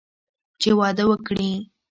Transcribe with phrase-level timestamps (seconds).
[0.61, 1.51] چې واده وکړي.